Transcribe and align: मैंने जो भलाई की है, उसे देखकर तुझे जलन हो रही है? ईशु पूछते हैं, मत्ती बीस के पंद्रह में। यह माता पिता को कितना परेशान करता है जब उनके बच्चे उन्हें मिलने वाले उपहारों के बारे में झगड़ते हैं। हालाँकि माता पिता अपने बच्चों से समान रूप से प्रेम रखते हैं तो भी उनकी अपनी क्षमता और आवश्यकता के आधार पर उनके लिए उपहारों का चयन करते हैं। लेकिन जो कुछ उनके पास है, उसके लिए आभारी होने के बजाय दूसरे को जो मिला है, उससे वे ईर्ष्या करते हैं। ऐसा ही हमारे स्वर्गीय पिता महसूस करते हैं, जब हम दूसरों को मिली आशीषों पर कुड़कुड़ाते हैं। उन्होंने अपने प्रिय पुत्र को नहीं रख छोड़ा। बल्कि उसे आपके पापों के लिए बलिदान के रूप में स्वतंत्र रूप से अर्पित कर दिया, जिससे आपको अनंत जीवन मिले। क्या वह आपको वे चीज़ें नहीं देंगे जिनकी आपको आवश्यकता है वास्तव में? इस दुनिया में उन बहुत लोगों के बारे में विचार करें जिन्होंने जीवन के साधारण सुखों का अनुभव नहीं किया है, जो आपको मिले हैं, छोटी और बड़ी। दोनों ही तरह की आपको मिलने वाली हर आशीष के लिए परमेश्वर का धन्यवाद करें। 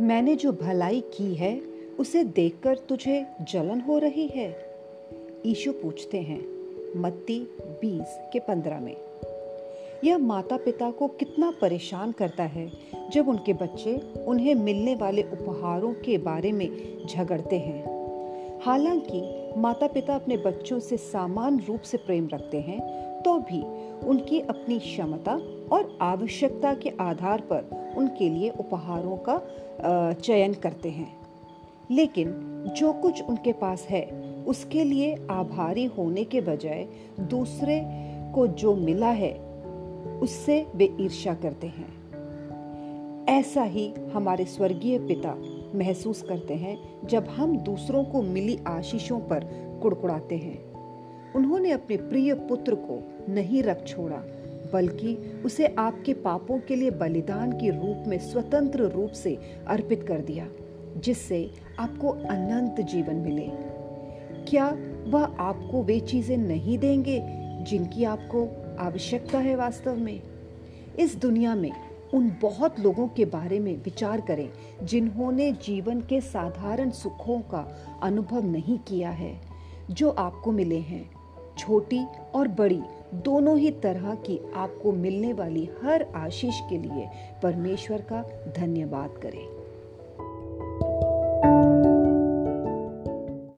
मैंने 0.00 0.36
जो 0.36 0.52
भलाई 0.52 1.00
की 1.00 1.34
है, 1.34 1.60
उसे 2.00 2.24
देखकर 2.24 2.78
तुझे 2.78 3.26
जलन 3.42 3.80
हो 3.80 3.98
रही 3.98 4.26
है? 4.26 4.56
ईशु 5.46 5.72
पूछते 5.72 6.18
हैं, 6.18 6.46
मत्ती 6.96 7.40
बीस 7.60 8.18
के 8.32 8.38
पंद्रह 8.38 8.80
में। 8.80 8.96
यह 10.04 10.18
माता 10.18 10.56
पिता 10.56 10.90
को 10.90 11.08
कितना 11.08 11.54
परेशान 11.60 12.12
करता 12.12 12.44
है 12.44 12.72
जब 13.12 13.28
उनके 13.28 13.52
बच्चे 13.52 14.02
उन्हें 14.26 14.54
मिलने 14.54 14.94
वाले 14.94 15.22
उपहारों 15.22 15.92
के 15.94 16.18
बारे 16.18 16.52
में 16.52 16.98
झगड़ते 17.06 17.58
हैं। 17.58 17.98
हालाँकि 18.62 19.52
माता 19.56 19.86
पिता 19.86 20.14
अपने 20.14 20.36
बच्चों 20.36 20.78
से 20.78 20.96
समान 20.96 21.60
रूप 21.68 21.80
से 21.80 21.96
प्रेम 21.96 22.28
रखते 22.32 22.60
हैं 22.60 23.08
तो 23.22 23.38
भी 23.38 23.62
उनकी 24.08 24.40
अपनी 24.40 24.78
क्षमता 24.78 25.34
और 25.72 25.98
आवश्यकता 26.00 26.74
के 26.74 26.92
आधार 27.00 27.40
पर 27.40 27.87
उनके 27.98 28.28
लिए 28.28 28.50
उपहारों 28.50 29.16
का 29.28 29.40
चयन 30.12 30.54
करते 30.54 30.88
हैं। 30.88 31.16
लेकिन 31.90 32.26
जो 32.76 32.92
कुछ 32.92 33.22
उनके 33.22 33.52
पास 33.52 33.86
है, 33.90 34.02
उसके 34.46 34.84
लिए 34.84 35.14
आभारी 35.30 35.84
होने 35.84 36.24
के 36.24 36.40
बजाय 36.40 36.86
दूसरे 37.20 37.82
को 38.34 38.46
जो 38.46 38.74
मिला 38.76 39.10
है, 39.10 39.32
उससे 40.20 40.66
वे 40.74 40.96
ईर्ष्या 41.00 41.34
करते 41.34 41.66
हैं। 41.66 41.98
ऐसा 43.26 43.62
ही 43.62 43.94
हमारे 44.12 44.44
स्वर्गीय 44.44 44.98
पिता 44.98 45.34
महसूस 45.74 46.22
करते 46.22 46.54
हैं, 46.54 47.06
जब 47.06 47.24
हम 47.24 47.56
दूसरों 47.56 48.04
को 48.04 48.22
मिली 48.22 48.58
आशीषों 48.66 49.20
पर 49.20 49.44
कुड़कुड़ाते 49.82 50.36
हैं। 50.36 50.68
उन्होंने 51.32 51.70
अपने 51.70 51.96
प्रिय 51.96 52.34
पुत्र 52.34 52.74
को 52.74 53.02
नहीं 53.32 53.62
रख 53.62 53.86
छोड़ा। 53.86 54.22
बल्कि 54.72 55.14
उसे 55.44 55.66
आपके 55.78 56.12
पापों 56.14 56.58
के 56.58 56.76
लिए 56.76 56.90
बलिदान 56.90 57.52
के 57.52 57.70
रूप 57.70 58.04
में 58.06 58.18
स्वतंत्र 58.18 58.88
रूप 58.88 59.10
से 59.10 59.38
अर्पित 59.68 60.02
कर 60.02 60.20
दिया, 60.20 60.48
जिससे 60.96 61.50
आपको 61.78 62.08
अनंत 62.08 62.80
जीवन 62.80 63.16
मिले। 63.16 63.48
क्या 64.50 64.68
वह 65.06 65.24
आपको 65.38 65.82
वे 65.82 66.00
चीज़ें 66.00 66.36
नहीं 66.36 66.78
देंगे 66.78 67.20
जिनकी 67.60 68.04
आपको 68.04 68.46
आवश्यकता 68.78 69.38
है 69.38 69.56
वास्तव 69.56 69.96
में? 69.96 70.22
इस 70.98 71.16
दुनिया 71.16 71.54
में 71.54 71.72
उन 72.14 72.30
बहुत 72.42 72.80
लोगों 72.80 73.08
के 73.08 73.24
बारे 73.24 73.58
में 73.60 73.76
विचार 73.84 74.20
करें 74.20 74.48
जिन्होंने 74.82 75.52
जीवन 75.52 76.00
के 76.00 76.20
साधारण 76.20 76.90
सुखों 76.90 77.40
का 77.40 77.66
अनुभव 78.02 78.44
नहीं 78.44 78.78
किया 78.78 79.10
है, 79.10 79.40
जो 79.90 80.10
आपको 80.10 80.52
मिले 80.52 80.78
हैं, 80.78 81.10
छोटी 81.58 82.04
और 82.34 82.48
बड़ी। 82.48 82.80
दोनों 83.14 83.58
ही 83.58 83.70
तरह 83.70 84.14
की 84.14 84.40
आपको 84.54 84.92
मिलने 84.92 85.32
वाली 85.32 85.68
हर 85.82 86.06
आशीष 86.14 86.60
के 86.60 86.78
लिए 86.78 87.08
परमेश्वर 87.42 88.00
का 88.00 88.22
धन्यवाद 88.56 89.10
करें। 89.22 89.57